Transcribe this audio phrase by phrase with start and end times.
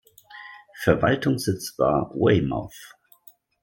[0.81, 2.95] Verwaltungssitz war Weymouth.